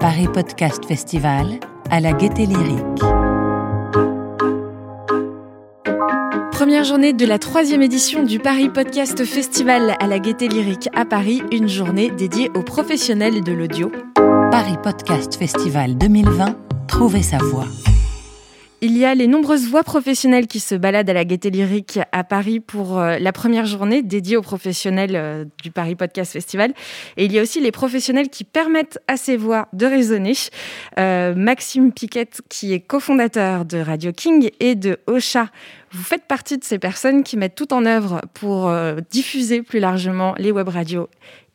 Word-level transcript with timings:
Paris 0.00 0.28
Podcast 0.32 0.86
Festival 0.86 1.58
à 1.90 2.00
la 2.00 2.12
Gaieté 2.12 2.46
Lyrique. 2.46 3.02
Première 6.52 6.84
journée 6.84 7.12
de 7.12 7.26
la 7.26 7.38
troisième 7.38 7.82
édition 7.82 8.22
du 8.22 8.38
Paris 8.38 8.68
Podcast 8.68 9.24
Festival 9.24 9.94
à 10.00 10.06
la 10.06 10.18
Gaieté 10.18 10.48
Lyrique 10.48 10.88
à 10.94 11.04
Paris, 11.04 11.42
une 11.52 11.68
journée 11.68 12.10
dédiée 12.10 12.50
aux 12.54 12.62
professionnels 12.62 13.44
de 13.44 13.52
l'audio. 13.52 13.92
Paris 14.50 14.78
Podcast 14.82 15.36
Festival 15.36 15.96
2020, 15.98 16.56
trouver 16.88 17.22
sa 17.22 17.38
voix. 17.38 17.66
Il 18.82 18.98
y 18.98 19.06
a 19.06 19.14
les 19.14 19.26
nombreuses 19.26 19.68
voix 19.68 19.82
professionnelles 19.82 20.46
qui 20.46 20.60
se 20.60 20.74
baladent 20.74 21.08
à 21.08 21.14
la 21.14 21.24
Gaieté 21.24 21.48
Lyrique 21.48 21.98
à 22.12 22.24
Paris 22.24 22.60
pour 22.60 22.98
euh, 22.98 23.18
la 23.18 23.32
première 23.32 23.64
journée 23.64 24.02
dédiée 24.02 24.36
aux 24.36 24.42
professionnels 24.42 25.16
euh, 25.16 25.44
du 25.62 25.70
Paris 25.70 25.94
Podcast 25.94 26.34
Festival. 26.34 26.74
Et 27.16 27.24
il 27.24 27.32
y 27.32 27.38
a 27.38 27.42
aussi 27.42 27.58
les 27.62 27.72
professionnels 27.72 28.28
qui 28.28 28.44
permettent 28.44 28.98
à 29.08 29.16
ces 29.16 29.38
voix 29.38 29.68
de 29.72 29.86
résonner. 29.86 30.34
Euh, 30.98 31.34
Maxime 31.34 31.90
Piquette, 31.90 32.42
qui 32.50 32.74
est 32.74 32.80
cofondateur 32.80 33.64
de 33.64 33.78
Radio 33.78 34.12
King 34.12 34.50
et 34.60 34.74
de 34.74 34.98
Ocha, 35.06 35.48
vous 35.92 36.02
faites 36.02 36.26
partie 36.26 36.58
de 36.58 36.64
ces 36.64 36.78
personnes 36.78 37.24
qui 37.24 37.38
mettent 37.38 37.54
tout 37.54 37.72
en 37.72 37.86
œuvre 37.86 38.20
pour 38.34 38.70
diffuser 39.10 39.62
plus 39.62 39.78
largement 39.78 40.34
les 40.36 40.50
web 40.50 40.68
radios 40.68 41.08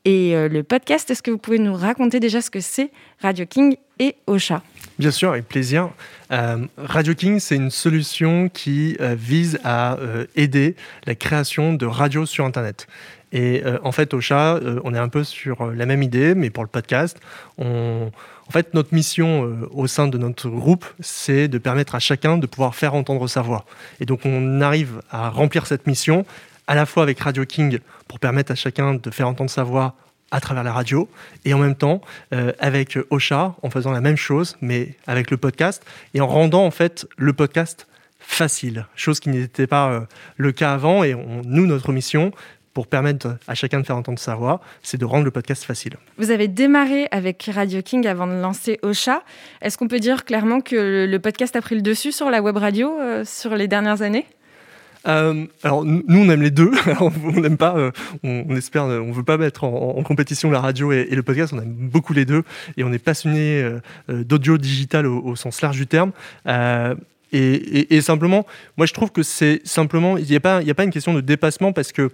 et 0.05 0.33
le 0.47 0.63
podcast. 0.63 1.11
Est-ce 1.11 1.22
que 1.22 1.30
vous 1.30 1.38
pouvez 1.38 1.59
nous 1.59 1.75
raconter 1.75 2.19
déjà 2.19 2.41
ce 2.41 2.49
que 2.49 2.61
c'est 2.61 2.89
Radio 3.19 3.45
King 3.45 3.75
et 3.99 4.16
Ocha? 4.25 4.63
Bien 5.01 5.09
sûr, 5.09 5.31
avec 5.31 5.47
plaisir. 5.47 5.89
Euh, 6.31 6.67
Radio 6.77 7.15
King, 7.15 7.39
c'est 7.39 7.55
une 7.55 7.71
solution 7.71 8.49
qui 8.49 8.95
euh, 9.01 9.15
vise 9.17 9.59
à 9.63 9.95
euh, 9.95 10.27
aider 10.35 10.75
la 11.07 11.15
création 11.15 11.73
de 11.73 11.87
radios 11.87 12.27
sur 12.27 12.45
Internet. 12.45 12.85
Et 13.31 13.63
en 13.81 13.91
fait, 13.91 14.13
au 14.13 14.21
chat, 14.21 14.59
on 14.83 14.93
est 14.93 14.99
un 14.99 15.08
peu 15.08 15.23
sur 15.23 15.71
la 15.71 15.85
même 15.85 16.03
idée, 16.03 16.35
mais 16.35 16.49
pour 16.49 16.63
le 16.63 16.69
podcast. 16.69 17.17
On... 17.58 18.11
En 18.47 18.52
fait, 18.52 18.73
notre 18.73 18.93
mission 18.93 19.69
au 19.71 19.88
sein 19.88 20.08
de 20.08 20.17
notre 20.17 20.49
groupe, 20.49 20.85
c'est 20.99 21.47
de 21.47 21.58
permettre 21.58 21.95
à 21.95 21.99
chacun 21.99 22.38
de 22.38 22.45
pouvoir 22.45 22.75
faire 22.75 22.93
entendre 22.93 23.27
sa 23.27 23.41
voix. 23.41 23.65
Et 24.02 24.05
donc, 24.05 24.25
on 24.25 24.59
arrive 24.59 25.02
à 25.09 25.30
remplir 25.30 25.65
cette 25.65 25.88
mission 25.88 26.25
à 26.67 26.75
la 26.75 26.86
fois 26.86 27.03
avec 27.03 27.21
Radio 27.21 27.45
King 27.45 27.80
pour 28.09 28.19
permettre 28.19 28.52
à 28.52 28.55
chacun 28.55 28.95
de 28.95 29.09
faire 29.09 29.30
entendre 29.30 29.49
sa 29.49 29.63
voix 29.63 29.95
à 30.31 30.39
travers 30.39 30.63
la 30.63 30.73
radio 30.73 31.09
et 31.45 31.53
en 31.53 31.59
même 31.59 31.75
temps 31.75 32.01
euh, 32.33 32.51
avec 32.59 32.97
Ocha 33.09 33.55
en 33.61 33.69
faisant 33.69 33.91
la 33.91 34.01
même 34.01 34.17
chose 34.17 34.57
mais 34.61 34.95
avec 35.07 35.29
le 35.31 35.37
podcast 35.37 35.83
et 36.13 36.21
en 36.21 36.27
rendant 36.27 36.65
en 36.65 36.71
fait 36.71 37.05
le 37.17 37.33
podcast 37.33 37.87
facile, 38.19 38.85
chose 38.95 39.19
qui 39.19 39.29
n'était 39.29 39.67
pas 39.67 39.91
euh, 39.91 39.99
le 40.37 40.52
cas 40.52 40.73
avant 40.73 41.03
et 41.03 41.15
nous 41.45 41.65
notre 41.65 41.91
mission 41.91 42.31
pour 42.73 42.87
permettre 42.87 43.37
à 43.47 43.55
chacun 43.55 43.79
de 43.81 43.85
faire 43.85 43.97
entendre 43.97 44.19
sa 44.19 44.35
voix, 44.35 44.61
c'est 44.81 44.97
de 44.97 45.05
rendre 45.05 45.25
le 45.25 45.31
podcast 45.31 45.63
facile. 45.63 45.97
Vous 46.17 46.31
avez 46.31 46.47
démarré 46.47 47.07
avec 47.11 47.49
Radio 47.53 47.81
King 47.81 48.07
avant 48.07 48.27
de 48.27 48.33
lancer 48.33 48.79
Ocha. 48.81 49.23
Est-ce 49.61 49.77
qu'on 49.77 49.87
peut 49.87 49.99
dire 49.99 50.23
clairement 50.23 50.61
que 50.61 51.05
le 51.09 51.19
podcast 51.19 51.55
a 51.55 51.61
pris 51.61 51.75
le 51.75 51.81
dessus 51.81 52.11
sur 52.11 52.29
la 52.29 52.41
web 52.41 52.57
radio 52.57 52.97
euh, 52.99 53.25
sur 53.25 53.55
les 53.55 53.67
dernières 53.67 54.02
années? 54.02 54.25
Euh, 55.07 55.45
alors 55.63 55.83
nous 55.83 56.19
on 56.19 56.30
aime 56.30 56.41
les 56.41 56.52
deux, 56.52 56.71
on 56.99 57.31
n'aime 57.39 57.57
pas, 57.57 57.75
euh, 57.75 57.91
on, 58.23 58.55
espère, 58.55 58.83
euh, 58.85 58.99
on 58.99 59.11
veut 59.11 59.23
pas 59.23 59.38
mettre 59.38 59.63
en, 59.63 60.02
compétition 60.03 60.52
la 60.52 60.59
radio 60.59 60.91
et, 60.91 61.05
le 61.05 61.23
podcast, 61.23 61.53
on 61.53 61.59
aime 61.59 61.73
beaucoup 61.73 62.13
les 62.13 62.25
deux 62.25 62.43
et 62.77 62.83
on 62.83 62.91
est 62.91 62.99
passionné 62.99 63.63
d'audio 64.09 64.58
digital 64.58 65.05
au, 65.05 65.35
sens 65.35 65.61
large 65.61 65.77
du 65.77 65.88
terme. 65.88 66.11
Et, 67.33 68.01
simplement, 68.01 68.45
moi 68.77 68.85
je 68.85 68.93
trouve 68.93 69.11
que 69.11 69.23
c'est 69.23 69.61
simplement, 69.63 70.17
il 70.17 70.25
n'y 70.25 70.35
a, 70.35 70.39
pas, 70.39 70.57
a 70.57 70.73
pas 70.73 70.83
une 70.83 70.91
question 70.91 71.13
de 71.13 71.21
dépassement 71.21 71.71
parce 71.71 71.91
que 71.91 72.11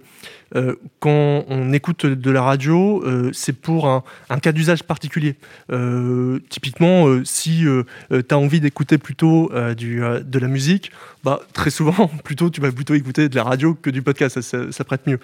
euh, 0.56 0.76
quand 1.00 1.44
on 1.48 1.72
écoute 1.72 2.06
de 2.06 2.30
la 2.30 2.42
radio, 2.42 3.02
euh, 3.04 3.30
c'est 3.32 3.52
pour 3.52 3.88
un, 3.88 4.02
cas 4.40 4.52
d'usage 4.52 4.82
particulier. 4.82 5.36
Euh, 5.70 6.38
typiquement, 6.48 7.06
si 7.24 7.64
tu 8.10 8.24
as 8.30 8.38
envie 8.38 8.60
d'écouter 8.60 8.98
plutôt 8.98 9.50
du, 9.76 10.00
de 10.00 10.38
la 10.38 10.48
musique, 10.48 10.92
bah, 11.24 11.40
très 11.52 11.70
souvent, 11.70 12.08
plutôt, 12.24 12.50
tu 12.50 12.60
vas 12.60 12.72
plutôt 12.72 12.94
écouter 12.94 13.28
de 13.28 13.36
la 13.36 13.42
radio 13.42 13.74
que 13.74 13.90
du 13.90 14.02
podcast, 14.02 14.40
ça, 14.40 14.84
prête 14.84 15.06
mieux. 15.06 15.18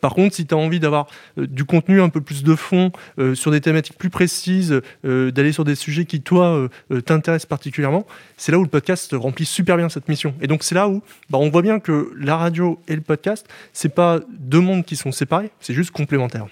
par 0.00 0.14
contre, 0.14 0.34
si 0.34 0.46
tu 0.46 0.54
as 0.54 0.58
envie 0.58 0.80
d'avoir 0.80 1.08
du 1.36 1.64
contenu 1.64 2.00
un 2.00 2.08
peu 2.08 2.20
plus 2.20 2.44
de 2.44 2.54
fond, 2.54 2.92
sur 3.34 3.50
des 3.50 3.60
thématiques 3.60 3.98
plus 3.98 4.10
précises, 4.10 4.80
d'aller 5.04 5.52
sur 5.52 5.64
des 5.64 5.74
sujets 5.74 6.04
qui, 6.04 6.20
toi, 6.20 6.68
t'intéressent 7.04 7.46
particulièrement, 7.46 8.06
c'est 8.36 8.52
là 8.52 8.58
où 8.58 8.62
le 8.62 8.68
podcast 8.68 9.14
remplit 9.16 9.46
super 9.46 9.76
bien 9.76 9.88
cette 9.88 10.08
mission. 10.08 10.34
Et 10.40 10.46
donc, 10.46 10.62
c'est 10.62 10.74
là 10.74 10.88
où 10.88 11.02
bah, 11.30 11.38
on 11.38 11.50
voit 11.50 11.62
bien 11.62 11.80
que 11.80 12.12
la 12.18 12.36
radio 12.36 12.78
et 12.88 12.94
le 12.94 13.02
podcast, 13.02 13.46
c'est 13.72 13.94
pas 13.94 14.20
deux 14.28 14.60
mondes 14.60 14.84
qui 14.84 14.96
sont 14.96 15.12
séparés, 15.12 15.50
c'est 15.60 15.74
juste 15.74 15.90
complémentaire. 15.90 16.46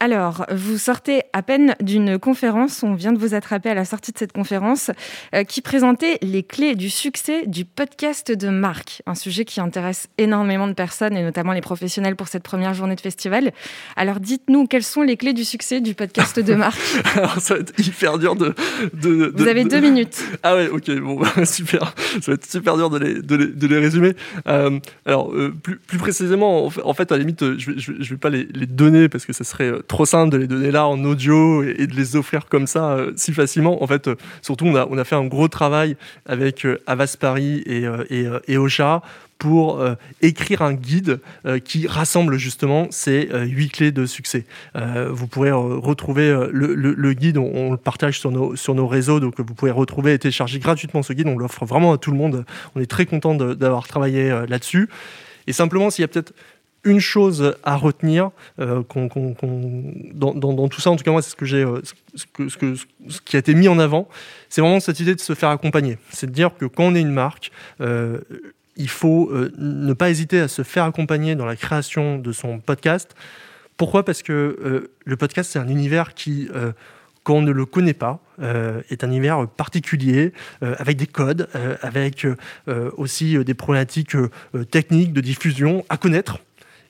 Alors, 0.00 0.46
vous 0.52 0.78
sortez 0.78 1.22
à 1.32 1.42
peine 1.42 1.74
d'une 1.80 2.20
conférence, 2.20 2.84
on 2.84 2.94
vient 2.94 3.12
de 3.12 3.18
vous 3.18 3.34
attraper 3.34 3.68
à 3.68 3.74
la 3.74 3.84
sortie 3.84 4.12
de 4.12 4.18
cette 4.18 4.32
conférence, 4.32 4.92
euh, 5.34 5.42
qui 5.42 5.60
présentait 5.60 6.18
les 6.22 6.44
clés 6.44 6.76
du 6.76 6.88
succès 6.88 7.46
du 7.48 7.64
podcast 7.64 8.30
de 8.30 8.48
marque, 8.48 9.02
un 9.06 9.16
sujet 9.16 9.44
qui 9.44 9.60
intéresse 9.60 10.06
énormément 10.16 10.68
de 10.68 10.72
personnes 10.72 11.16
et 11.16 11.22
notamment 11.24 11.52
les 11.52 11.60
professionnels 11.60 12.14
pour 12.14 12.28
cette 12.28 12.44
première 12.44 12.74
journée 12.74 12.94
de 12.94 13.00
festival. 13.00 13.50
Alors, 13.96 14.20
dites-nous, 14.20 14.68
quelles 14.68 14.84
sont 14.84 15.02
les 15.02 15.16
clés 15.16 15.32
du 15.32 15.44
succès 15.44 15.80
du 15.80 15.94
podcast 15.94 16.38
de 16.38 16.54
marque 16.54 16.78
Alors, 17.16 17.40
ça 17.40 17.54
va 17.54 17.60
être 17.60 17.76
hyper 17.80 18.18
dur 18.18 18.36
de... 18.36 18.54
de, 18.94 19.32
vous 19.34 19.48
avez 19.48 19.64
deux 19.64 19.80
minutes. 19.80 20.22
Ah 20.44 20.54
ouais, 20.54 20.68
ok, 20.68 20.92
bon, 21.00 21.22
super. 21.44 21.92
Ça 22.20 22.30
va 22.30 22.32
être 22.34 22.48
super 22.48 22.76
dur 22.76 22.88
de 22.88 22.98
les, 22.98 23.20
de 23.20 23.66
les, 23.66 23.78
résumer. 23.78 24.14
Euh, 24.46 24.78
alors, 25.06 25.32
euh, 25.32 25.52
plus, 25.60 25.76
plus, 25.76 25.98
précisément, 25.98 26.70
en 26.84 26.94
fait, 26.94 27.10
à 27.10 27.16
la 27.16 27.20
limite, 27.20 27.58
je 27.58 27.70
ne 27.70 27.74
vais, 27.74 28.04
vais, 28.04 28.16
pas 28.16 28.30
les, 28.30 28.44
les 28.54 28.66
donner 28.66 29.08
parce 29.08 29.26
que 29.26 29.32
ça 29.32 29.42
serait 29.42 29.72
trop 29.88 30.06
simple 30.06 30.30
de 30.30 30.36
les 30.36 30.46
donner 30.46 30.70
là 30.70 30.86
en 30.86 31.02
audio 31.04 31.64
et, 31.64 31.86
de 31.86 31.94
les 31.94 32.14
offrir 32.14 32.46
comme 32.46 32.66
ça 32.66 32.92
euh, 32.92 33.12
si 33.16 33.32
facilement. 33.32 33.82
En 33.82 33.86
fait, 33.86 34.06
euh, 34.06 34.16
surtout, 34.42 34.66
on 34.66 34.76
a, 34.76 34.86
on 34.88 34.98
a 34.98 35.04
fait 35.04 35.16
un 35.16 35.26
gros 35.26 35.48
travail 35.48 35.96
avec 36.26 36.64
euh, 36.64 36.80
Avas 36.86 37.16
Paris 37.18 37.62
et, 37.66 37.86
et, 38.46 38.58
Ocha 38.58 39.02
pour 39.38 39.80
écrire 40.20 40.62
un 40.62 40.74
guide 40.74 41.20
qui 41.64 41.86
rassemble 41.86 42.38
justement 42.38 42.88
ces 42.90 43.28
huit 43.44 43.70
clés 43.70 43.92
de 43.92 44.04
succès. 44.04 44.46
vous 44.74 45.28
pourrez 45.28 45.52
retrouver 45.52 46.36
le, 46.50 47.12
guide, 47.12 47.38
on, 47.38 47.70
le 47.70 47.76
partage 47.76 48.18
sur 48.18 48.32
nos, 48.32 48.56
sur 48.56 48.74
nos 48.74 48.88
réseaux, 48.88 49.20
donc 49.20 49.38
vous 49.38 49.54
pouvez 49.54 49.70
retrouver 49.70 50.14
et 50.14 50.18
télécharger 50.18 50.58
gratuitement 50.58 51.04
ce 51.04 51.12
guide. 51.12 51.28
On 51.28 51.38
l'offre 51.38 51.64
vraiment 51.66 51.92
à 51.92 51.98
tout 51.98 52.10
le 52.10 52.16
monde. 52.16 52.44
On 52.74 52.80
est 52.80 52.90
très 52.90 53.06
content 53.06 53.36
d'avoir 53.36 53.86
travaillé 53.86 54.28
là-dessus. 54.48 54.88
Et 55.46 55.52
simplement, 55.52 55.90
s'il 55.90 56.02
y 56.02 56.04
a 56.04 56.08
peut-être 56.08 56.34
une 56.88 57.00
chose 57.00 57.54
à 57.62 57.76
retenir 57.76 58.30
euh, 58.58 58.82
dans, 60.14 60.68
tout 60.68 60.80
ça, 60.80 60.90
en 60.90 60.96
tout 60.96 61.04
cas 61.04 61.10
moi 61.10 61.22
c'est 61.22 61.30
ce 61.30 61.36
que 61.36 61.44
j'ai, 61.44 61.62
euh, 61.62 61.80
ce, 62.14 62.24
que, 62.24 62.48
ce, 62.48 63.20
qui 63.24 63.36
a 63.36 63.38
été 63.38 63.54
mis 63.54 63.68
en 63.68 63.78
avant, 63.78 64.08
c'est 64.48 64.60
vraiment 64.60 64.80
cette 64.80 65.00
idée 65.00 65.14
de 65.14 65.20
se 65.20 65.34
faire 65.34 65.50
accompagner. 65.50 65.98
C'est 66.10 66.26
de 66.26 66.32
dire 66.32 66.50
que 66.58 66.64
quand 66.64 66.84
on 66.84 66.94
est 66.94 67.00
une 67.00 67.12
marque, 67.12 67.52
euh, 67.80 68.18
il 68.76 68.88
faut 68.88 69.32
ne 69.58 69.92
pas 69.92 70.08
hésiter 70.08 70.38
à 70.38 70.46
se 70.46 70.62
faire 70.62 70.84
accompagner 70.84 71.34
dans 71.34 71.46
la 71.46 71.56
création 71.56 72.16
de 72.16 72.30
son 72.30 72.60
podcast. 72.60 73.16
Pourquoi? 73.76 74.04
Parce 74.04 74.22
que 74.22 74.88
le 75.04 75.16
podcast 75.16 75.50
c'est 75.50 75.58
un 75.58 75.66
univers 75.66 76.14
qui 76.14 76.48
quand 77.24 77.34
on 77.34 77.42
ne 77.42 77.50
le 77.50 77.66
connaît 77.66 77.92
pas, 77.92 78.20
est 78.40 79.02
un 79.02 79.08
univers 79.08 79.48
particulier, 79.48 80.32
avec 80.60 80.96
des 80.96 81.08
codes, 81.08 81.48
avec 81.82 82.24
aussi 82.96 83.36
des 83.44 83.54
problématiques 83.54 84.16
techniques 84.70 85.12
de 85.12 85.22
diffusion 85.22 85.84
à 85.88 85.96
connaître. 85.96 86.38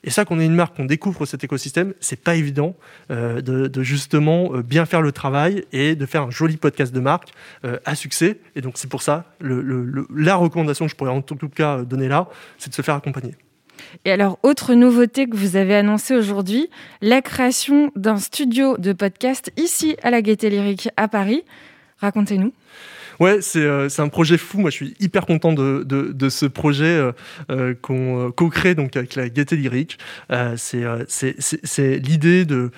Et 0.04 0.10
ça, 0.10 0.24
qu'on 0.24 0.38
est 0.38 0.46
une 0.46 0.54
marque, 0.54 0.76
qu'on 0.76 0.84
découvre 0.84 1.26
cet 1.26 1.44
écosystème, 1.44 1.94
c'est 2.00 2.22
pas 2.22 2.36
évident 2.36 2.76
euh, 3.10 3.40
de, 3.40 3.82
justement 3.82 4.50
euh, 4.54 4.62
bien 4.62 4.86
faire 4.86 5.02
le 5.02 5.12
travail 5.12 5.64
et 5.72 5.96
de 5.96 6.06
faire 6.06 6.22
un 6.22 6.30
joli 6.30 6.56
podcast 6.56 6.94
de 6.94 7.00
marque 7.00 7.30
euh, 7.64 7.78
à 7.84 7.94
succès. 7.94 8.38
Et 8.54 8.60
donc 8.60 8.74
c'est 8.76 8.88
pour 8.88 9.02
ça, 9.02 9.24
la 9.40 10.36
recommandation 10.36 10.86
que 10.86 10.90
je 10.90 10.96
pourrais 10.96 11.10
en 11.10 11.22
tout 11.22 11.36
cas 11.48 11.82
donner 11.82 12.08
là, 12.08 12.28
c'est 12.58 12.70
de 12.70 12.74
se 12.74 12.82
faire 12.82 12.94
accompagner. 12.94 13.34
Et 14.04 14.12
alors, 14.12 14.38
autre 14.42 14.74
nouveauté 14.74 15.28
que 15.28 15.36
vous 15.36 15.56
avez 15.56 15.74
annoncée 15.74 16.14
aujourd'hui, 16.14 16.68
la 17.00 17.22
création 17.22 17.92
d'un 17.96 18.18
studio 18.18 18.76
de 18.76 18.92
podcast 18.92 19.52
ici 19.56 19.96
à 20.02 20.10
la 20.10 20.20
Gaîté 20.20 20.50
Lyrique 20.50 20.88
à 20.96 21.08
Paris. 21.08 21.44
Racontez-nous. 21.98 22.52
Ouais, 23.20 23.40
euh, 23.56 23.88
c'est 23.88 24.02
un 24.02 24.08
projet 24.08 24.38
fou. 24.38 24.58
Moi, 24.58 24.70
je 24.70 24.76
suis 24.76 24.94
hyper 25.00 25.26
content 25.26 25.52
de, 25.52 25.82
de, 25.84 26.28
ce 26.28 26.46
projet 26.46 26.84
euh, 26.84 27.12
euh 27.50 27.74
qu'on 27.80 28.30
co-crée 28.30 28.74
donc 28.74 28.96
avec 28.96 29.14
la 29.14 29.28
Gaieté 29.28 29.56
Lyrique. 29.56 29.98
C'est 30.56 31.98
l'idée 31.98 32.44
de 32.44 32.70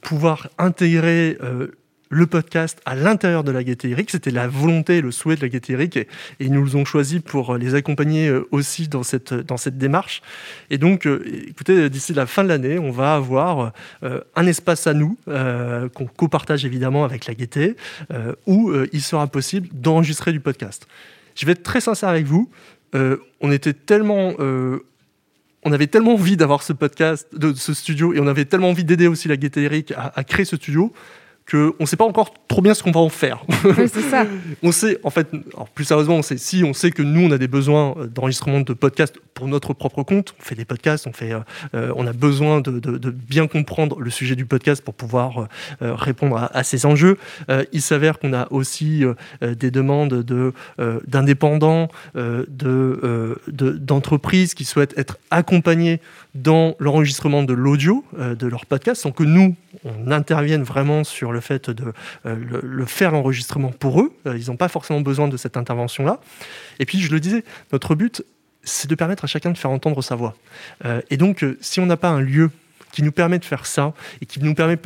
pouvoir 0.00 0.48
intégrer 0.58 1.38
le 2.14 2.26
podcast 2.26 2.80
à 2.84 2.94
l'intérieur 2.94 3.42
de 3.42 3.50
la 3.50 3.64
Gaieté 3.64 3.88
Lyrique. 3.88 4.10
C'était 4.10 4.30
la 4.30 4.46
volonté, 4.46 5.00
le 5.00 5.10
souhait 5.10 5.34
de 5.34 5.40
la 5.40 5.48
Gaieté 5.48 5.72
Lyrique 5.72 5.96
et, 5.96 6.08
ils 6.38 6.52
nous 6.52 6.76
ont 6.76 6.84
choisi 6.84 7.20
pour 7.20 7.56
les 7.56 7.74
accompagner 7.74 8.28
euh, 8.28 8.46
aussi 8.52 8.86
dans 8.88 9.02
cette, 9.02 9.34
dans 9.34 9.56
cette 9.56 9.78
démarche. 9.78 10.22
Et 10.70 10.78
donc, 10.78 11.06
euh, 11.06 11.24
écoutez, 11.48 11.90
d'ici 11.90 12.14
la 12.14 12.26
fin 12.26 12.44
de 12.44 12.48
l'année, 12.48 12.78
on 12.78 12.92
va 12.92 13.14
avoir 13.14 13.72
euh, 14.04 14.20
un 14.36 14.46
espace 14.46 14.86
à 14.86 14.94
nous 14.94 15.18
qu'on 15.26 16.06
copartage 16.06 16.64
évidemment 16.64 17.04
avec 17.04 17.26
la 17.26 17.34
Gaieté 17.34 17.74
où 18.46 18.72
il 18.92 19.00
sera 19.00 19.26
possible 19.26 19.68
d'enregistrer 19.72 20.32
du 20.32 20.40
podcast. 20.40 20.86
Je 21.34 21.46
vais 21.46 21.52
être 21.52 21.62
très 21.62 21.80
sincère 21.80 22.08
avec 22.08 22.26
vous. 22.26 22.50
on 22.92 23.50
était 23.50 23.72
tellement 23.72 24.34
on 24.38 25.72
avait 25.72 25.86
tellement 25.86 26.14
envie 26.14 26.36
d'avoir 26.36 26.62
ce 26.62 26.72
podcast, 26.72 27.26
de 27.32 27.54
ce 27.54 27.74
studio, 27.74 28.12
et 28.12 28.20
on 28.20 28.26
avait 28.26 28.44
tellement 28.44 28.68
envie 28.68 28.84
d'aider 28.84 29.06
aussi 29.06 29.28
la 29.28 29.36
Gaieté 29.36 29.62
Eric 29.62 29.92
à, 29.92 30.12
à, 30.14 30.24
créer 30.24 30.44
ce 30.44 30.56
studio 30.56 30.92
qu'on 31.50 31.74
ne 31.78 31.86
sait 31.86 31.96
pas 31.96 32.04
encore 32.04 32.32
trop 32.48 32.62
bien 32.62 32.72
ce 32.72 32.82
qu'on 32.82 32.90
va 32.90 33.00
en 33.00 33.08
faire. 33.08 33.44
Oui, 33.64 33.88
c'est 33.92 34.02
ça. 34.02 34.26
on 34.62 34.72
sait, 34.72 34.98
en 35.02 35.10
fait, 35.10 35.28
plus 35.74 35.84
sérieusement, 35.84 36.16
on 36.16 36.22
sait, 36.22 36.36
si 36.36 36.62
on 36.64 36.74
sait 36.74 36.90
que 36.90 37.02
nous, 37.02 37.26
on 37.26 37.30
a 37.30 37.38
des 37.38 37.48
besoins 37.48 37.94
euh, 37.96 38.06
d'enregistrement 38.06 38.60
de 38.60 38.72
podcasts 38.72 39.16
pour 39.32 39.48
notre 39.48 39.72
propre 39.72 40.02
compte, 40.02 40.34
on 40.38 40.42
fait 40.42 40.54
des 40.54 40.64
podcasts, 40.64 41.06
on, 41.06 41.12
fait, 41.12 41.32
euh, 41.32 41.40
euh, 41.74 41.92
on 41.96 42.06
a 42.06 42.12
besoin 42.12 42.60
de, 42.60 43.10
bien 43.10 43.46
comprendre 43.46 44.00
le 44.00 44.10
sujet 44.10 44.36
du 44.36 44.46
podcast 44.46 44.82
pour 44.82 44.94
pouvoir 44.94 45.48
répondre 45.80 46.48
à, 46.52 46.62
ces 46.62 46.86
enjeux. 46.86 47.18
il 47.72 47.82
s'avère 47.82 48.18
qu'on 48.18 48.32
a 48.32 48.46
aussi 48.50 49.04
des 49.42 49.70
demandes 49.70 50.22
de, 50.22 50.52
d'indépendants, 51.06 51.88
de, 52.14 53.38
d'entreprises 53.46 54.54
qui 54.54 54.64
souhaitent 54.64 54.96
être 54.96 55.18
accompagnés 55.30 56.00
dans 56.34 56.74
l'enregistrement 56.78 57.42
de 57.42 57.52
l'audio 57.52 58.04
de 58.18 58.46
leur 58.46 58.66
podcast, 58.66 59.02
sans 59.02 59.12
que 59.12 59.24
nous, 59.24 59.56
on 59.84 60.10
intervienne 60.10 60.62
vraiment 60.62 61.04
sur 61.04 61.32
le 61.34 61.40
fait 61.40 61.68
de 61.68 61.92
euh, 62.24 62.36
le, 62.62 62.84
faire 62.86 63.10
l'enregistrement 63.10 63.70
pour 63.70 64.00
eux. 64.00 64.12
Euh, 64.26 64.38
ils 64.38 64.46
n'ont 64.48 64.56
pas 64.56 64.68
forcément 64.68 65.02
besoin 65.02 65.28
de 65.28 65.36
cette 65.36 65.58
intervention-là. 65.58 66.20
Et 66.78 66.86
puis, 66.86 67.00
je 67.00 67.12
le 67.12 67.20
disais, 67.20 67.44
notre 67.72 67.94
but, 67.94 68.24
c'est 68.62 68.88
de 68.88 68.94
permettre 68.94 69.24
à 69.24 69.26
chacun 69.26 69.50
de 69.50 69.58
faire 69.58 69.70
entendre 69.70 70.00
sa 70.00 70.14
voix. 70.14 70.34
Euh, 70.86 71.02
et 71.10 71.18
donc, 71.18 71.44
si 71.60 71.80
on 71.80 71.86
n'a 71.86 71.98
pas 71.98 72.08
un 72.08 72.20
lieu 72.20 72.50
qui 72.94 73.02
nous 73.02 73.12
permet 73.12 73.38
de 73.38 73.44
faire 73.44 73.66
ça 73.66 73.92
et 74.22 74.26
qui 74.26 74.40
nous 74.40 74.54
permet 74.54 74.78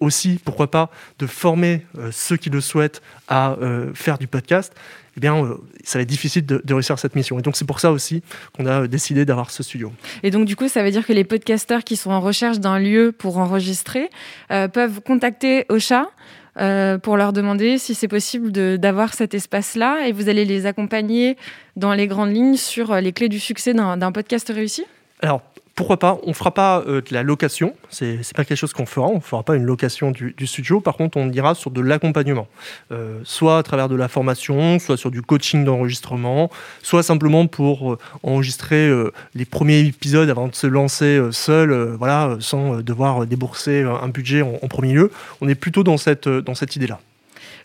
aussi, 0.00 0.40
pourquoi 0.44 0.70
pas, 0.70 0.90
de 1.18 1.26
former 1.26 1.86
ceux 2.10 2.36
qui 2.36 2.50
le 2.50 2.60
souhaitent 2.60 3.02
à 3.28 3.56
faire 3.94 4.18
du 4.18 4.26
podcast, 4.26 4.72
eh 5.16 5.20
bien, 5.20 5.36
euh, 5.36 5.56
ça 5.84 5.98
va 5.98 6.02
être 6.02 6.08
difficile 6.08 6.46
de, 6.46 6.62
réussir 6.72 6.98
cette 6.98 7.14
mission. 7.14 7.38
Et 7.38 7.42
donc, 7.42 7.56
c'est 7.56 7.66
pour 7.66 7.80
ça 7.80 7.92
aussi 7.92 8.22
qu'on 8.56 8.66
a 8.66 8.86
décidé 8.86 9.24
d'avoir 9.24 9.50
ce 9.50 9.62
studio. 9.62 9.92
Et 10.22 10.30
donc, 10.30 10.46
du 10.46 10.56
coup, 10.56 10.68
ça 10.68 10.82
veut 10.82 10.90
dire 10.90 11.06
que 11.06 11.12
les 11.12 11.24
podcasteurs 11.24 11.84
qui 11.84 11.96
sont 11.96 12.10
en 12.10 12.20
recherche 12.20 12.60
d'un 12.60 12.78
lieu 12.78 13.12
pour 13.12 13.38
enregistrer 13.38 14.08
euh, 14.50 14.68
peuvent 14.68 15.00
contacter 15.00 15.66
Ocha 15.68 16.06
euh, 16.58 16.98
pour 16.98 17.16
leur 17.16 17.32
demander 17.32 17.78
si 17.78 17.94
c'est 17.94 18.08
possible 18.08 18.52
d'avoir 18.78 19.14
cet 19.14 19.34
espace-là 19.34 20.06
et 20.06 20.12
vous 20.12 20.28
allez 20.28 20.44
les 20.44 20.66
accompagner 20.66 21.36
dans 21.76 21.92
les 21.94 22.06
grandes 22.06 22.34
lignes 22.34 22.56
sur 22.56 22.94
les 22.96 23.12
clés 23.12 23.28
du 23.28 23.40
succès 23.40 23.74
d'un 23.74 24.12
podcast 24.12 24.50
réussi? 24.54 24.84
Alors, 25.20 25.42
pourquoi 25.74 25.98
pas 25.98 26.18
On 26.24 26.34
fera 26.34 26.52
pas 26.52 26.82
euh, 26.86 27.00
de 27.00 27.14
la 27.14 27.22
location, 27.22 27.74
c'est 27.90 28.18
pas 28.34 28.44
quelque 28.44 28.58
chose 28.58 28.72
qu'on 28.72 28.86
fera, 28.86 29.08
on 29.08 29.20
fera 29.20 29.42
pas 29.42 29.56
une 29.56 29.64
location 29.64 30.10
du, 30.10 30.34
studio, 30.46 30.80
par 30.80 30.96
contre 30.96 31.16
on 31.16 31.30
ira 31.30 31.54
sur 31.54 31.70
de 31.70 31.80
l'accompagnement, 31.80 32.46
euh, 32.90 33.20
soit 33.24 33.58
à 33.58 33.62
travers 33.62 33.88
de 33.88 33.96
la 33.96 34.08
formation, 34.08 34.78
soit 34.78 34.96
sur 34.96 35.10
du 35.10 35.22
coaching 35.22 35.64
d'enregistrement, 35.64 36.50
soit 36.82 37.02
simplement 37.02 37.46
pour 37.46 37.92
euh, 37.92 37.98
enregistrer 38.22 38.90
les 39.34 39.44
premiers 39.44 39.80
épisodes 39.80 40.28
avant 40.28 40.48
de 40.48 40.54
se 40.54 40.66
lancer 40.66 41.20
seul, 41.30 41.72
voilà, 41.98 42.36
sans 42.40 42.80
devoir 42.80 43.26
débourser 43.26 43.82
un 43.82 44.08
budget 44.08 44.42
en, 44.42 44.58
en, 44.60 44.68
premier 44.68 44.92
lieu. 44.92 45.10
On 45.40 45.48
est 45.48 45.54
plutôt 45.54 45.82
dans 45.82 45.96
cette, 45.96 46.28
dans 46.28 46.54
cette 46.54 46.76
idée-là. 46.76 47.00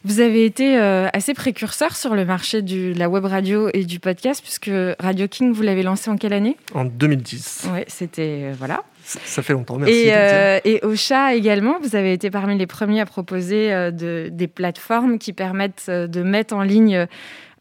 Vous 0.08 0.22
avez 0.22 0.46
été 0.46 0.78
euh, 0.78 1.10
assez 1.12 1.34
précurseur 1.34 1.98
sur 1.98 2.16
le 2.16 2.24
marché 2.24 2.62
de 2.62 2.98
la 2.98 3.10
web 3.10 3.26
radio 3.26 3.70
et 3.74 3.84
du 3.84 4.00
podcast, 4.00 4.42
puisque 4.42 4.72
Radio 5.00 5.28
King, 5.28 5.52
vous 5.52 5.64
l'avez 5.64 5.84
lancé 5.84 6.10
en 6.10 6.16
quelle 6.16 6.32
année? 6.32 6.56
En 6.74 6.86
2010. 6.86 7.68
Oui, 7.74 7.82
c'était. 7.88 8.44
Euh, 8.44 8.54
voilà. 8.58 8.84
Ça 9.04 9.44
fait 9.44 9.52
longtemps, 9.52 9.78
merci. 9.78 9.94
Et, 9.94 10.14
euh, 10.14 10.62
et 10.64 10.80
Ocha 10.84 11.36
également, 11.36 11.78
vous 11.82 11.98
avez 11.98 12.14
été 12.14 12.30
parmi 12.30 12.58
les 12.58 12.68
premiers 12.68 13.02
à 13.02 13.06
proposer 13.06 13.70
de, 13.92 14.30
des 14.32 14.48
plateformes 14.48 15.18
qui 15.18 15.34
permettent 15.34 15.90
de 15.90 16.24
mettre 16.24 16.54
en 16.56 16.62
ligne 16.62 17.06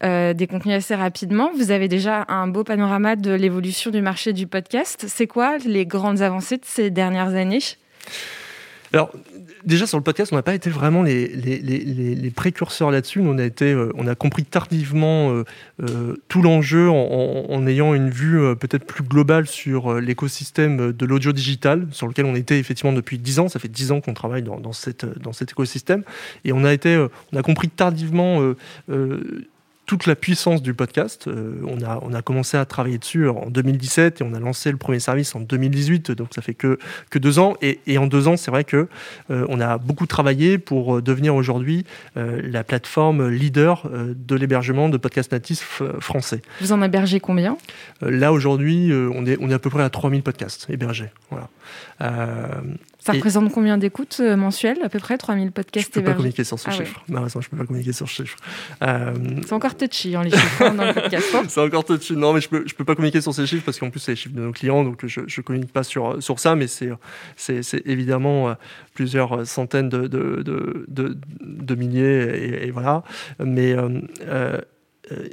des 0.01 0.47
contenus 0.49 0.75
assez 0.75 0.95
rapidement. 0.95 1.51
Vous 1.55 1.71
avez 1.71 1.87
déjà 1.87 2.25
un 2.27 2.47
beau 2.47 2.63
panorama 2.65 3.15
de 3.15 3.31
l'évolution 3.31 3.91
du 3.91 4.01
marché 4.01 4.31
du 4.33 4.45
podcast. 4.45 5.05
C'est 5.07 5.27
quoi 5.27 5.57
les 5.57 5.85
grandes 5.85 6.21
avancées 6.21 6.57
de 6.57 6.65
ces 6.65 6.89
dernières 6.91 7.33
années? 7.35 7.59
Alors, 8.97 9.11
déjà 9.63 9.85
sur 9.85 9.99
le 9.99 10.03
podcast, 10.03 10.33
on 10.33 10.35
n'a 10.35 10.41
pas 10.41 10.55
été 10.55 10.71
vraiment 10.71 11.03
les, 11.03 12.31
précurseurs 12.35 12.89
là-dessus. 12.89 13.19
On 13.19 13.37
a 13.37 13.43
été, 13.43 13.71
euh, 13.71 13.91
on 13.95 14.07
a 14.07 14.15
compris 14.15 14.43
tardivement 14.43 15.31
euh, 15.31 15.43
euh, 15.83 16.15
tout 16.29 16.41
l'enjeu 16.41 16.89
en, 16.89 17.67
ayant 17.67 17.93
une 17.93 18.09
vue 18.09 18.55
peut-être 18.55 18.85
plus 18.85 19.03
globale 19.03 19.45
sur 19.45 19.99
l'écosystème 19.99 20.93
de 20.93 21.05
l'audio 21.05 21.31
digital, 21.31 21.87
sur 21.91 22.07
lequel 22.07 22.25
on 22.25 22.33
était 22.33 22.57
effectivement 22.57 22.93
depuis 22.93 23.19
10 23.19 23.39
ans. 23.39 23.49
Ça 23.49 23.59
fait 23.59 23.67
10 23.67 23.91
ans 23.91 24.01
qu'on 24.01 24.15
travaille 24.15 24.41
dans, 24.41 24.59
dans 24.59 24.73
cet 24.73 25.05
écosystème, 25.51 26.01
et 26.43 26.53
on 26.53 26.63
a 26.63 26.73
été, 26.73 26.97
on 27.33 27.37
a 27.37 27.43
compris 27.43 27.69
tardivement 27.69 28.41
toute 29.87 30.05
la 30.05 30.15
puissance 30.15 30.61
du 30.61 30.73
podcast. 30.73 31.27
Euh, 31.27 31.55
on, 31.65 31.81
a, 31.81 31.99
on 32.03 32.13
a 32.13 32.21
commencé 32.21 32.57
à 32.57 32.65
travailler 32.65 32.97
dessus 32.97 33.27
en 33.29 33.49
2017 33.49 34.19
et 34.19 34.23
on 34.23 34.33
a 34.33 34.39
lancé 34.39 34.69
le 34.69 34.77
premier 34.77 34.99
service 34.99 35.33
en 35.33 35.39
2018, 35.39 36.11
donc 36.11 36.33
ça 36.35 36.41
fait 36.41 36.53
que, 36.53 36.77
que 37.09 37.17
deux 37.17 37.39
ans. 37.39 37.55
Et, 37.61 37.79
et 37.87 37.97
en 37.97 38.05
deux 38.05 38.27
ans, 38.27 38.35
c'est 38.35 38.51
vrai 38.51 38.65
que 38.65 38.89
euh, 39.31 39.45
on 39.47 39.61
a 39.61 39.77
beaucoup 39.77 40.05
travaillé 40.05 40.57
pour 40.57 40.97
euh, 40.97 41.01
devenir 41.01 41.33
aujourd'hui 41.33 41.85
la 42.15 42.65
plateforme 42.65 43.29
leader 43.29 43.89
de 43.89 44.35
l'hébergement 44.35 44.89
de 44.89 44.97
podcasts 44.97 45.31
natifs 45.31 45.81
français. 45.99 46.41
Vous 46.59 46.73
en 46.73 46.81
hébergez 46.81 47.21
combien? 47.21 47.57
Là, 48.01 48.33
aujourd'hui, 48.33 48.91
on, 48.91 49.25
est, 49.25 49.37
on 49.39 49.49
est 49.49 49.53
à 49.53 49.59
peu 49.59 49.69
près 49.69 49.83
à 49.83 49.89
3000 49.89 50.23
podcasts 50.23 50.67
hébergés. 50.69 51.09
Voilà. 51.29 51.49
Ça 53.07 53.13
représente 53.13 53.51
combien 53.53 53.77
d'écoutes 53.77 54.19
mensuelles 54.19 54.79
À 54.83 54.89
peu 54.89 54.99
près 54.99 55.17
3000 55.17 55.51
podcasts 55.51 55.93
Je 55.93 55.99
ne 55.99 56.03
peux 56.03 56.11
pas 56.11 56.15
communiquer 56.15 56.43
sur 56.43 56.59
ce 56.59 56.69
ah 56.69 56.71
chiffre. 56.73 57.03
Je 57.07 57.13
ne 57.13 57.29
peux 57.29 57.57
pas 57.57 57.65
communiquer 57.65 57.93
sur 57.93 58.09
ce 58.09 58.23
chiffre. 58.23 58.37
Euh, 58.81 59.13
c'est 59.45 59.53
encore 59.53 59.75
touchy, 59.77 60.15
hein, 60.15 60.23
les 60.23 60.31
chiffres 60.31 60.63
hein. 60.63 60.75
Hein. 60.79 61.43
c'est 61.47 61.61
encore 61.61 61.85
touchy. 61.85 62.15
Non, 62.15 62.33
mais 62.33 62.41
je 62.41 62.49
peux, 62.49 62.63
je 62.65 62.73
peux 62.73 62.83
pas 62.83 62.95
communiquer 62.95 63.21
sur 63.21 63.33
ces 63.33 63.45
chiffres 63.45 63.63
parce 63.65 63.79
qu'en 63.79 63.89
plus, 63.89 63.99
c'est 63.99 64.13
les 64.13 64.15
chiffres 64.15 64.35
de 64.35 64.41
nos 64.41 64.51
clients, 64.51 64.83
donc 64.83 65.05
je 65.05 65.21
ne 65.21 65.41
communique 65.43 65.71
pas 65.71 65.83
sur, 65.83 66.21
sur 66.21 66.39
ça, 66.39 66.55
mais 66.55 66.67
c'est, 66.67 66.91
évidemment 67.85 68.49
euh, 68.49 68.53
plusieurs 68.93 69.45
centaines 69.47 69.89
de, 69.89 70.07
de, 70.07 70.43
de, 70.87 71.17
de 71.41 71.75
milliers, 71.75 72.65
et, 72.65 72.71
voilà. 72.71 73.03
Mais. 73.39 73.75
Euh, 73.75 74.59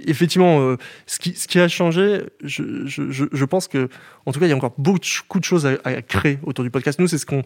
effectivement, 0.07 0.61
euh, 0.61 0.77
ce, 1.07 1.19
qui, 1.19 1.59
a 1.59 1.69
changé, 1.69 2.23
je, 2.43 3.45
pense 3.45 3.69
que, 3.69 3.89
en 4.27 4.33
tout 4.33 4.41
cas, 4.41 4.47
il 4.47 4.51
y 4.51 4.53
a 4.53 4.57
encore 4.57 4.75
beaucoup 4.79 5.39
de 5.39 5.45
choses 5.45 5.67
à, 5.67 6.03
créer 6.03 6.39
autour 6.45 6.65
du 6.65 6.71
podcast. 6.71 6.99
Nous, 6.99 7.09
c'est 7.09 7.19
ce 7.19 7.27
qu'on 7.27 7.43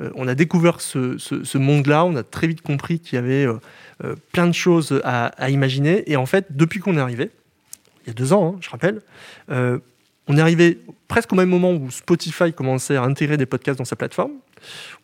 euh, 0.00 0.26
a 0.26 0.34
découvert 0.34 0.80
ce, 0.80 1.58
monde-là. 1.58 2.04
On 2.04 2.16
a 2.16 2.22
très 2.22 2.46
vite 2.46 2.62
compris 2.62 3.00
qu'il 3.00 3.16
y 3.16 3.18
avait 3.18 3.46
plein 4.32 4.46
de 4.46 4.52
choses 4.52 5.00
à, 5.04 5.50
imaginer. 5.50 6.10
Et 6.10 6.16
en 6.16 6.26
fait, 6.26 6.46
depuis 6.50 6.80
qu'on 6.80 6.96
est 6.96 7.00
arrivé, 7.00 7.30
il 8.04 8.08
y 8.08 8.10
a 8.10 8.14
deux 8.14 8.32
ans, 8.32 8.54
hein, 8.54 8.58
je 8.60 8.70
rappelle, 8.70 9.00
on 9.48 10.36
est 10.36 10.40
arrivé 10.40 10.78
presque 11.08 11.32
au 11.32 11.36
même 11.36 11.48
moment 11.48 11.72
où 11.72 11.90
Spotify 11.90 12.52
commençait 12.52 12.96
à 12.96 13.02
intégrer 13.02 13.36
des 13.36 13.46
podcasts 13.46 13.78
dans 13.78 13.84
sa 13.84 13.96
plateforme. 13.96 14.32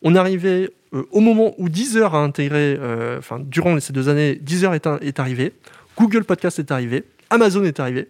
On 0.03 0.15
est 0.15 0.19
arrivé 0.19 0.71
au 0.93 1.21
moment 1.21 1.55
où 1.59 1.69
Deezer 1.69 2.15
a 2.15 2.19
intégré, 2.19 2.79
enfin, 3.19 3.41
durant 3.41 3.79
ces 3.81 3.93
deux 3.93 4.09
années, 4.09 4.37
Deezer 4.37 4.75
est 4.75 5.21
arrivé. 5.21 5.53
Google 5.99 6.25
Podcast 6.25 6.59
est 6.61 6.71
arrivé, 6.71 7.05
Amazon 7.29 7.65
est 7.65 7.81
arrivé. 7.81 8.09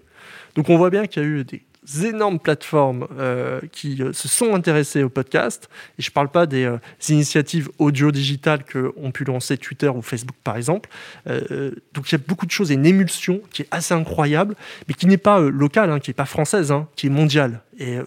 Donc 0.54 0.68
on 0.68 0.76
voit 0.76 0.90
bien 0.90 1.06
qu'il 1.06 1.22
y 1.22 1.24
a 1.24 1.28
eu 1.28 1.44
des 1.44 1.62
énormes 2.04 2.38
plateformes 2.38 3.06
euh, 3.18 3.60
qui 3.72 4.02
euh, 4.02 4.12
se 4.12 4.28
sont 4.28 4.54
intéressées 4.54 5.02
au 5.02 5.08
podcast. 5.08 5.70
Et 5.98 6.02
je 6.02 6.10
ne 6.10 6.12
parle 6.12 6.28
pas 6.28 6.44
des, 6.44 6.64
euh, 6.64 6.78
initiatives 7.08 7.70
audio-digitales 7.78 8.64
qu'ont 8.64 9.10
pu 9.10 9.24
lancer 9.24 9.56
Twitter 9.56 9.88
ou 9.88 10.02
Facebook, 10.02 10.36
par 10.44 10.56
exemple. 10.56 10.90
donc 11.26 12.10
il 12.10 12.12
y 12.12 12.14
a 12.16 12.24
beaucoup 12.26 12.44
de 12.44 12.50
choses 12.50 12.70
et 12.70 12.74
une 12.74 12.86
émulsion 12.86 13.40
qui 13.52 13.62
est 13.62 13.68
assez 13.70 13.94
incroyable, 13.94 14.54
mais 14.86 14.94
qui 14.94 15.06
n'est 15.06 15.16
pas 15.16 15.40
locale, 15.40 15.90
hein, 15.90 15.98
qui 15.98 16.10
n'est 16.10 16.14
pas 16.14 16.26
française, 16.26 16.70
hein, 16.70 16.88
qui 16.94 17.06
est 17.06 17.10
mondiale 17.10 17.62
et 17.78 17.98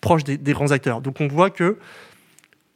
proche 0.00 0.24
des, 0.24 0.38
des, 0.38 0.52
grands 0.52 0.72
acteurs. 0.72 1.00
Donc 1.00 1.20
on 1.20 1.28
voit 1.28 1.50
que 1.50 1.76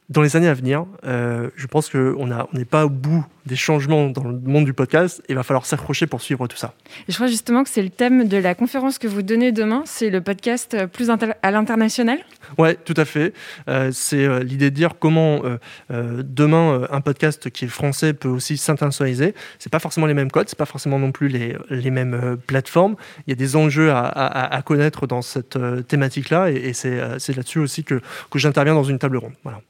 dans 0.09 0.21
les 0.21 0.35
années 0.35 0.47
à 0.47 0.53
venir, 0.53 0.85
euh, 1.05 1.49
je 1.55 1.65
pense 1.65 1.89
qu'on 1.89 2.27
n'est 2.53 2.65
pas 2.65 2.85
au 2.85 2.89
bout 2.89 3.25
des 3.47 3.55
changements 3.55 4.09
dans 4.09 4.23
le 4.23 4.39
monde 4.39 4.65
du 4.65 4.73
podcast 4.73 5.21
et 5.27 5.33
il 5.33 5.35
va 5.35 5.43
falloir 5.43 5.65
s'accrocher 5.65 6.07
pour 6.07 6.21
suivre 6.21 6.47
tout 6.47 6.57
ça. 6.57 6.73
je 7.07 7.13
crois 7.13 7.27
justement 7.27 7.63
que 7.63 7.69
c'est 7.69 7.81
le 7.83 7.89
thème 7.89 8.27
de 8.27 8.37
la 8.37 8.55
conférence 8.55 8.97
que 8.97 9.07
vous 9.07 9.21
donnez 9.21 9.51
demain, 9.51 9.83
c'est 9.85 10.09
le 10.09 10.21
podcast 10.21 10.85
plus 10.87 11.09
à 11.09 11.51
l'international 11.51 12.19
Oui, 12.57 12.75
tout 12.85 12.95
à 12.97 13.05
fait. 13.05 13.33
Euh, 13.67 13.91
c'est 13.91 14.25
euh, 14.25 14.43
l'idée 14.43 14.71
de 14.71 14.75
dire 14.75 14.93
comment 14.99 15.41
demain 15.89 16.87
un 16.91 17.01
podcast 17.01 17.49
qui 17.49 17.65
est 17.65 17.67
français 17.67 18.13
peut 18.13 18.29
aussi 18.29 18.57
s'internationaliser. 18.57 19.33
Ce 19.59 19.69
pas 19.69 19.79
forcément 19.79 20.05
les 20.05 20.13
mêmes 20.13 20.31
codes, 20.31 20.49
ce 20.49 20.55
pas 20.55 20.65
forcément 20.65 20.99
non 20.99 21.11
plus 21.11 21.27
les, 21.27 21.55
les 21.69 21.91
mêmes 21.91 22.37
plateformes. 22.47 22.95
Il 23.25 23.31
y 23.31 23.33
a 23.33 23.35
des 23.35 23.55
enjeux 23.55 23.91
à, 23.91 24.05
à, 24.05 24.61
connaître 24.61 25.07
dans 25.07 25.21
cette 25.21 25.57
thématique-là 25.87 26.51
et, 26.51 26.55
et 26.55 26.73
c'est 26.73 27.35
là-dessus 27.35 27.59
aussi 27.59 27.83
que, 27.83 28.01
que 28.29 28.39
j'interviens 28.39 28.73
dans 28.73 28.83
une 28.83 28.99
table 28.99 29.17
ronde. 29.17 29.33
Voilà 29.43 29.61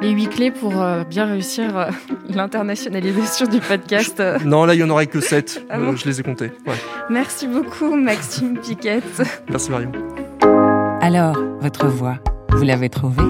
les 0.00 0.10
huit 0.10 0.28
clés 0.28 0.50
pour 0.50 0.82
euh, 0.82 1.04
bien 1.04 1.26
réussir 1.26 1.76
euh, 1.76 1.90
l'internationalisation 2.28 3.46
du 3.46 3.60
podcast. 3.60 4.22
Non, 4.44 4.64
là, 4.64 4.74
il 4.74 4.78
n'y 4.78 4.82
en 4.84 4.90
aurait 4.90 5.06
que 5.06 5.20
sept. 5.20 5.64
Ah 5.68 5.78
euh, 5.78 5.96
je 5.96 6.08
les 6.08 6.20
ai 6.20 6.22
comptés. 6.22 6.52
Merci 7.10 7.46
beaucoup, 7.46 7.96
Maxime 7.96 8.58
Piquette. 8.58 9.22
Merci, 9.48 9.70
Marion. 9.70 9.92
Alors, 11.00 11.36
votre 11.60 11.86
voix, 11.88 12.18
vous 12.50 12.64
l'avez 12.64 12.88
trouvée? 12.88 13.22